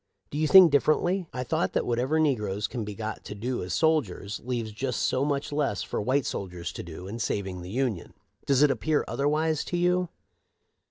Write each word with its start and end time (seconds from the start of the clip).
Do 0.31 0.39
you 0.39 0.47
think 0.47 0.71
dif 0.71 0.83
ferently? 0.87 1.27
I 1.31 1.43
thought 1.43 1.73
that 1.73 1.85
whatever 1.85 2.19
negroes 2.19 2.65
can 2.65 2.83
be 2.83 2.95
got 2.95 3.23
to 3.25 3.35
do 3.35 3.61
as 3.61 3.75
soldiers 3.75 4.41
leaves 4.43 4.71
just 4.71 5.03
so 5.03 5.23
much 5.23 5.51
less 5.51 5.83
for 5.83 6.01
white 6.01 6.25
soldiers 6.25 6.71
to 6.73 6.81
do, 6.81 7.07
in 7.07 7.19
saving 7.19 7.61
the 7.61 7.69
Union. 7.69 8.15
Does 8.47 8.63
it 8.63 8.71
appear 8.71 9.05
otherwise 9.07 9.63
to 9.65 9.77
you 9.77 10.09